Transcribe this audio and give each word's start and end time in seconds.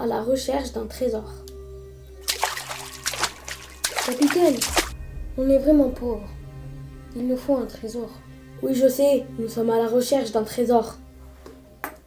à 0.00 0.06
la 0.06 0.22
recherche 0.22 0.72
d'un 0.72 0.86
trésor. 0.86 1.24
Capitaine, 4.06 4.56
on 5.36 5.48
est 5.50 5.58
vraiment 5.58 5.90
pauvres. 5.90 6.28
Il 7.14 7.28
nous 7.28 7.36
faut 7.36 7.56
un 7.56 7.66
trésor. 7.66 8.08
Oui, 8.62 8.74
je 8.74 8.88
sais, 8.88 9.26
nous 9.38 9.48
sommes 9.48 9.68
à 9.68 9.76
la 9.76 9.88
recherche 9.88 10.32
d'un 10.32 10.42
trésor. 10.42 10.94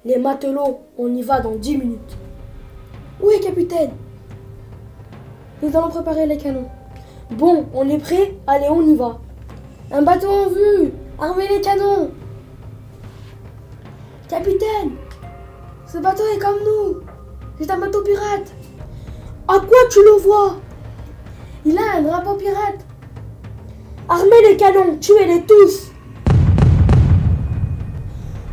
Les 0.05 0.17
matelots, 0.17 0.79
on 0.97 1.13
y 1.13 1.21
va 1.21 1.39
dans 1.39 1.55
10 1.55 1.77
minutes. 1.77 2.17
Oui, 3.21 3.39
capitaine? 3.41 3.91
Nous 5.61 5.69
allons 5.77 5.89
préparer 5.89 6.25
les 6.25 6.37
canons. 6.37 6.67
Bon, 7.29 7.67
on 7.75 7.87
est 7.87 7.99
prêt? 7.99 8.35
Allez, 8.47 8.69
on 8.69 8.81
y 8.81 8.95
va. 8.95 9.19
Un 9.91 10.01
bateau 10.01 10.29
en 10.29 10.49
vue 10.49 10.91
Armez 11.19 11.47
les 11.47 11.61
canons 11.61 12.09
Capitaine 14.27 14.95
Ce 15.85 15.99
bateau 15.99 16.23
est 16.35 16.39
comme 16.39 16.57
nous 16.65 17.12
C'est 17.59 17.69
un 17.69 17.77
bateau 17.77 18.01
pirate 18.01 18.51
À 19.47 19.59
quoi 19.59 19.77
tu 19.91 19.99
le 19.99 20.21
vois? 20.21 20.55
Il 21.65 21.77
a 21.77 21.97
un 21.97 22.01
drapeau 22.01 22.33
pirate 22.33 22.85
Armez 24.09 24.41
les 24.49 24.57
canons 24.57 24.97
Tuez-les 24.99 25.43
tous 25.43 25.91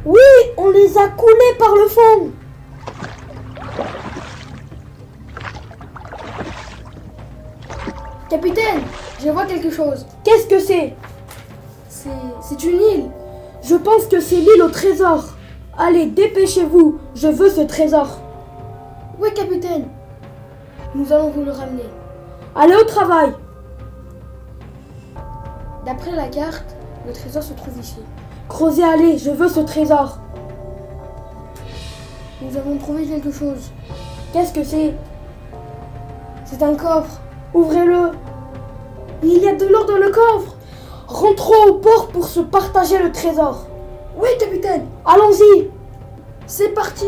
Oui 0.05 0.21
On 0.57 0.71
les 0.71 0.97
a 0.99 1.09
coulés 1.09 1.57
par 1.59 1.75
le 1.75 1.89
fond 1.89 2.33
Capitaine, 8.29 8.83
je 9.21 9.29
vois 9.29 9.45
quelque 9.45 9.73
chose. 9.73 10.07
Qu'est-ce 10.23 10.47
que 10.47 10.61
c'est? 10.61 10.95
C'est 11.89 12.63
une 12.63 12.81
île. 12.81 13.11
Je 13.65 13.75
pense 13.75 14.07
que 14.07 14.21
c'est 14.21 14.37
l'île 14.37 14.63
au 14.63 14.69
trésor. 14.69 15.25
Allez, 15.77 16.07
dépêchez-vous, 16.07 17.01
je 17.17 17.27
veux 17.27 17.51
ce 17.51 17.63
trésor. 17.63 18.21
Oui, 19.21 19.35
capitaine. 19.35 19.87
Nous 20.95 21.13
allons 21.13 21.29
vous 21.29 21.45
le 21.45 21.53
ramener. 21.53 21.85
Allez 22.55 22.75
au 22.75 22.85
travail. 22.85 23.35
D'après 25.85 26.13
la 26.13 26.29
carte, 26.29 26.75
le 27.07 27.13
trésor 27.13 27.43
se 27.43 27.53
trouve 27.53 27.79
ici. 27.79 27.99
Creusez, 28.49 28.83
allez, 28.83 29.19
je 29.19 29.31
veux 29.31 29.49
ce 29.49 29.61
trésor. 29.61 30.17
Nous 32.41 32.57
avons 32.57 32.79
trouvé 32.79 33.05
quelque 33.05 33.31
chose. 33.31 33.71
Qu'est-ce 34.33 34.55
que 34.55 34.65
c'est? 34.65 34.95
C'est 36.47 36.63
un 36.63 36.75
coffre. 36.75 37.21
Ouvrez-le. 37.53 38.13
Il 39.23 39.37
y 39.37 39.49
a 39.49 39.55
de 39.55 39.67
l'or 39.67 39.85
dans 39.85 39.99
le 39.99 40.09
coffre. 40.09 40.57
Rentrons 41.07 41.69
au 41.69 41.75
port 41.75 42.09
pour 42.09 42.25
se 42.25 42.41
partager 42.41 42.99
le 42.99 43.13
trésor. 43.13 43.67
Oui, 44.17 44.31
capitaine. 44.39 44.87
Allons-y. 45.05 45.69
C'est 46.47 46.71
parti. 46.71 47.05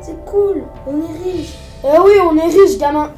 C'est 0.00 0.24
cool. 0.24 0.64
On 0.86 0.96
est 1.00 1.24
riche. 1.24 1.54
Eh 1.84 1.98
oui, 1.98 2.12
on 2.22 2.36
est 2.36 2.48
riche, 2.48 2.78
gamin. 2.78 3.10